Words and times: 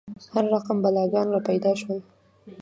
هر 0.33 0.45
رقم 0.53 0.77
بلاګان 0.83 1.27
را 1.33 1.39
پیدا 1.49 1.71
شول. 1.81 1.99